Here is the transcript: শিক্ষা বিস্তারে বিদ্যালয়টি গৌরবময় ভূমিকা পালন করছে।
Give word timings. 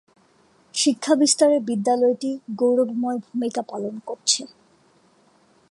শিক্ষা 0.75 1.13
বিস্তারে 1.15 1.57
বিদ্যালয়টি 1.59 2.31
গৌরবময় 2.55 3.19
ভূমিকা 3.25 3.61
পালন 3.61 3.95
করছে। 4.07 4.41